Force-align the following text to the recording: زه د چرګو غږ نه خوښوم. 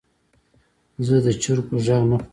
زه 1.05 1.15
د 1.25 1.27
چرګو 1.41 1.75
غږ 1.85 2.01
نه 2.09 2.17
خوښوم. 2.19 2.21